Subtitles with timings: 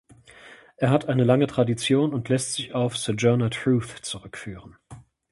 [0.77, 4.75] Er hat eine lange Tradition und lässt sich auf Sojourner Truth zurückführen.